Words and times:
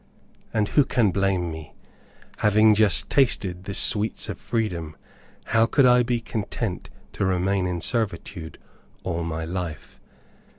And 0.51 0.69
who 0.69 0.83
can 0.83 1.11
blame 1.11 1.51
me? 1.51 1.75
Having 2.37 2.73
just 2.73 3.07
tasted 3.07 3.65
the 3.65 3.75
sweets 3.75 4.29
of 4.29 4.39
freedom, 4.39 4.97
how 5.53 5.67
could 5.67 5.85
I 5.85 6.01
be 6.01 6.19
content 6.19 6.89
to 7.13 7.23
remain 7.23 7.67
in 7.67 7.81
servitude 7.81 8.57
all 9.03 9.23
my 9.23 9.45
life? 9.45 9.99